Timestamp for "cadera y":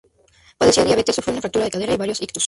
1.69-1.97